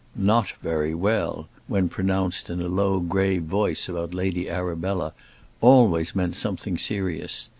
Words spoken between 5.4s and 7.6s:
always meant something serious.